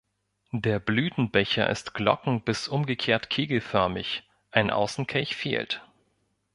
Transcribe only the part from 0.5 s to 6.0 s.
Der Blütenbecher ist glocken- bis umgekehrt kegelförmig, ein Außenkelch fehlt.